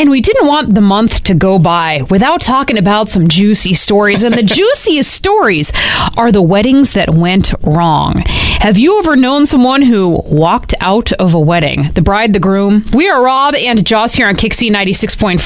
[0.00, 4.22] And we didn't want the month to go by without talking about some juicy stories.
[4.22, 5.74] And the juiciest stories
[6.16, 8.22] are the weddings that went wrong.
[8.26, 11.90] Have you ever known someone who walked out of a wedding?
[11.92, 12.86] The bride, the groom.
[12.94, 15.38] We are Rob and Joss here on KyXy 96.5.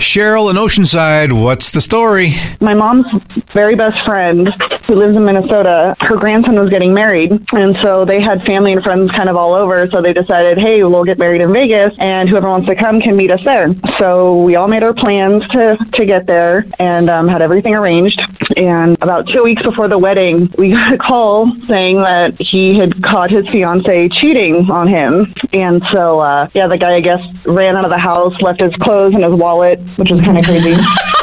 [0.00, 2.34] Cheryl in Oceanside, what's the story?
[2.60, 3.06] my mom's
[3.52, 4.48] very best friend
[4.86, 7.30] who lives in Minnesota, her grandson was getting married.
[7.52, 9.88] And so they had family and friends kind of all over.
[9.90, 13.16] So they decided, hey, we'll get married in Vegas and whoever wants to come can
[13.16, 13.68] meet us there.
[13.98, 18.20] So we all made our plans to, to get there and um, had everything arranged.
[18.56, 23.02] And about two weeks before the wedding, we got a call saying that he had
[23.02, 25.34] caught his fiance cheating on him.
[25.52, 28.74] And so, uh, yeah, the guy, I guess, ran out of the house, left his
[28.76, 30.76] clothes and his wallet, which was kind of crazy.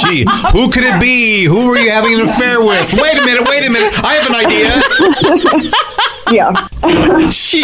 [0.00, 1.44] Gee, who could it be?
[1.44, 2.92] Who were you having an affair with?
[2.94, 3.94] Wait a minute, wait a minute.
[4.02, 5.74] I have an idea.
[6.32, 6.68] yeah.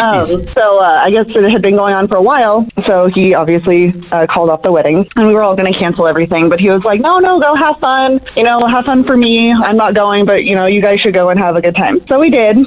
[0.01, 2.67] Um, so uh, I guess it had been going on for a while.
[2.87, 6.07] So he obviously uh, called off the wedding, and we were all going to cancel
[6.07, 6.49] everything.
[6.49, 8.21] But he was like, "No, no, go have fun.
[8.35, 9.51] You know, have fun for me.
[9.51, 12.05] I'm not going, but you know, you guys should go and have a good time."
[12.07, 12.57] So we did.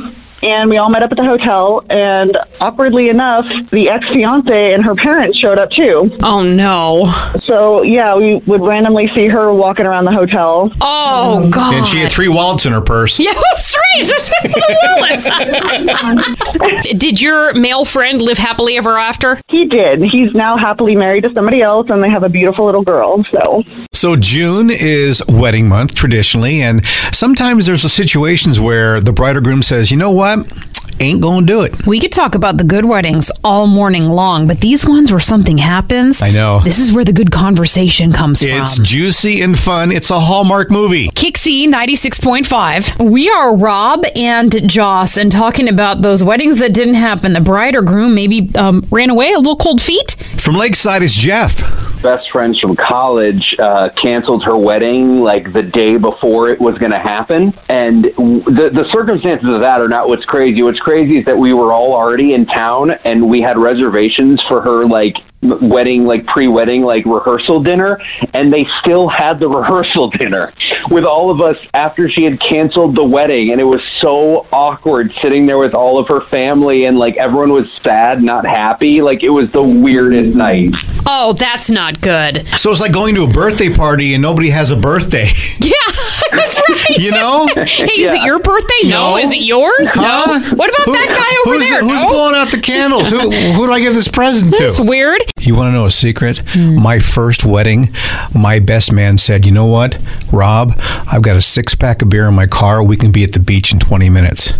[0.43, 4.84] And we all met up at the hotel, and awkwardly enough, the ex fiance and
[4.84, 6.15] her parents showed up too.
[6.22, 7.12] Oh, no.
[7.45, 10.71] So, yeah, we would randomly see her walking around the hotel.
[10.81, 11.50] Oh, mm.
[11.50, 11.75] God.
[11.75, 13.19] and she had three wallets in her purse.
[13.19, 14.09] Yeah, strange.
[14.09, 15.25] Just the wallets.
[16.99, 19.41] Did your male friend live happily ever after?
[19.49, 20.03] He did.
[20.03, 23.25] He's now happily married to somebody else, and they have a beautiful little girl.
[23.33, 23.62] So,
[23.93, 29.62] So June is wedding month traditionally, and sometimes there's situations where the bride or groom
[29.62, 30.34] says, "You know what?
[31.00, 34.61] Ain't gonna do it." We could talk about the good weddings all morning long, but
[34.61, 36.61] these ones where something happens, I know.
[36.65, 38.62] This is where the good conversation comes It's from.
[38.62, 39.91] It's juicy and fun.
[39.91, 41.09] It's a Hallmark movie.
[41.09, 43.11] KyXy 96.5.
[43.11, 47.33] We are Rob and Joss and talking about those weddings that didn't happen.
[47.33, 50.12] The bride or groom maybe um, ran away, a little cold feet.
[50.39, 51.61] From Lakeside is Jeff.
[52.04, 56.92] Best friends from college uh, canceled her wedding like the day before it was going
[56.92, 57.53] to happen.
[57.69, 60.62] And the, the circumstances of that are not what's crazy.
[60.62, 64.60] What's crazy is that we were all already in town and we had reservations for
[64.60, 67.98] her like wedding, like pre-wedding, like rehearsal dinner.
[68.34, 70.53] And they still had the rehearsal dinner
[70.91, 73.50] with all of us after she had canceled the wedding.
[73.50, 77.53] And it was so awkward sitting there with all of her family and like everyone
[77.53, 79.00] was sad, not happy.
[79.00, 80.75] Like it was the weirdest night.
[81.06, 82.47] Oh, that's not good.
[82.56, 85.28] So it's like going to a birthday party and nobody has a birthday.
[85.65, 85.72] Yeah,
[86.31, 86.98] that's right.
[86.98, 87.47] You know?
[87.48, 88.82] Hey, is it your birthday?
[88.84, 89.12] No.
[89.12, 89.16] No.
[89.16, 89.88] Is it yours?
[89.91, 90.38] Huh?
[90.41, 90.54] No.
[90.56, 91.81] What about Who- that guy over who's, there?
[91.81, 92.08] Who's No?
[92.08, 93.08] blowing out the candles?
[93.08, 94.62] Who, who do I give this present to?
[94.62, 95.20] That's weird.
[95.38, 96.43] You want to know a secret?
[96.56, 97.94] My first wedding,
[98.34, 99.99] my best man said, "You know what,
[100.32, 100.73] Rob?
[101.11, 102.82] I've got a six pack of beer in my car.
[102.82, 104.52] We can be at the beach in 20 minutes."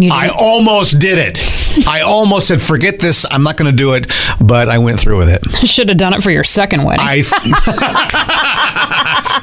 [0.00, 1.38] I almost did it.
[1.86, 3.24] I almost said, "Forget this.
[3.30, 4.10] I'm not going to do it,"
[4.40, 5.42] but I went through with it.
[5.68, 7.04] should have done it for your second wedding.
[7.06, 7.22] I.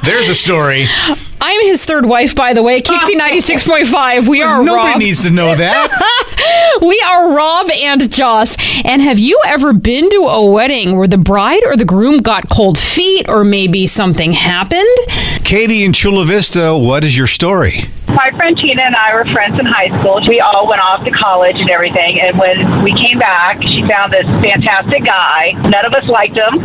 [0.04, 0.86] There's a story.
[1.42, 2.80] I'm his third wife, by the way.
[2.80, 4.28] KyXy 96.5.
[4.28, 4.98] We are Nobody Rob.
[4.98, 5.90] needs to know that.
[7.20, 8.56] We are Rob and Joss.
[8.82, 12.48] And have you ever been to a wedding where the bride or the groom got
[12.48, 14.88] cold feet or maybe something happened?
[15.44, 17.84] Katie in Chula Vista, what is your story?
[18.08, 20.20] My friend Tina and I were friends in high school.
[20.26, 22.18] We all went off to college and everything.
[22.22, 25.52] And when we came back, she found this fantastic guy.
[25.68, 26.56] None of us liked him,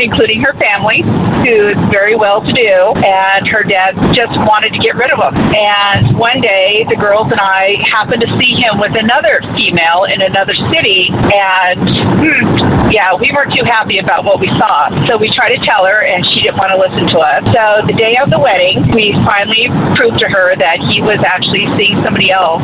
[0.00, 2.92] including her family, who is very well to do.
[3.02, 5.34] And her dad just wanted to get rid of him.
[5.54, 10.22] And one day, the girls and I happened to see him with another female in
[10.22, 11.10] another city.
[11.12, 14.90] And hmm, yeah, we weren't too happy about what we saw.
[15.06, 17.44] So we tried to tell her, and she didn't want to listen to us.
[17.52, 21.66] So the day of the wedding, we finally proved to her that he was actually
[21.76, 22.62] seeing somebody else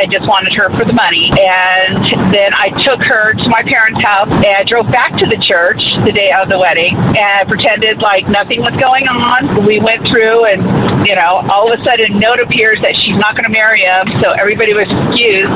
[0.00, 1.30] and just wanted her for the money.
[1.38, 2.00] And
[2.32, 6.12] then I took her to my parents' house and drove back to the church the
[6.12, 9.66] day of the wedding and pretended like nothing was going on.
[9.66, 10.62] We went through and,
[11.06, 14.06] you know, all of a sudden note appears that she's not going to marry him.
[14.22, 15.50] So everybody was confused.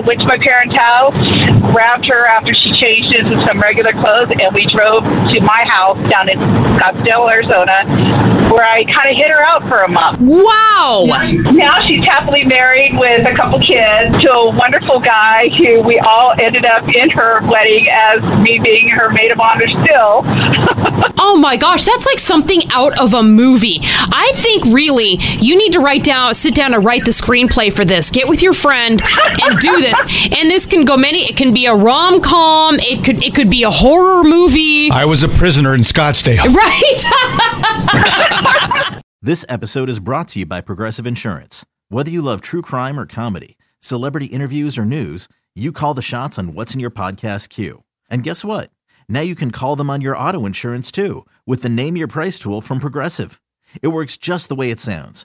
[0.00, 1.14] Went to my parents' house,
[1.72, 5.98] grabbed her after she changed into some regular clothes, and we drove to my house
[6.10, 6.38] down in
[6.78, 7.84] Scottsdale, Arizona,
[8.52, 10.18] where I kind of hid her out for a month.
[10.20, 11.04] Wow.
[11.52, 16.32] Now she's happily married with a couple kids to a wonderful guy who we all
[16.40, 20.22] ended up in her wedding as me being her maid of honor still.
[21.24, 23.78] Oh my gosh, that's like something out of a movie.
[23.82, 27.84] I think really you need to write down, sit down and write the screenplay for
[27.84, 28.10] this.
[28.10, 29.00] Get with your friend
[29.42, 30.00] and do this.
[30.38, 31.28] And this can go many.
[31.28, 32.78] It can be a rom com.
[32.80, 34.90] It could it could be a horror movie.
[34.90, 36.44] I was a prisoner in Scottsdale.
[36.54, 37.02] Right.
[39.24, 41.64] This episode is brought to you by Progressive Insurance.
[41.88, 46.40] Whether you love true crime or comedy, celebrity interviews or news, you call the shots
[46.40, 47.84] on what's in your podcast queue.
[48.10, 48.72] And guess what?
[49.08, 52.36] Now you can call them on your auto insurance too with the Name Your Price
[52.36, 53.40] tool from Progressive.
[53.80, 55.24] It works just the way it sounds.